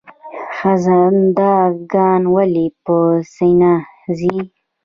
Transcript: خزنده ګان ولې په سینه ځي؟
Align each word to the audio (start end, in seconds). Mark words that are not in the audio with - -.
خزنده 0.55 1.53
ګان 1.91 2.21
ولې 2.33 2.65
په 2.83 2.95
سینه 3.33 3.73
ځي؟ 4.17 4.37